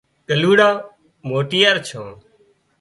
ڳلُوڙون 0.27 0.73
موٽيار 1.27 1.75
ڇُون 1.87 2.09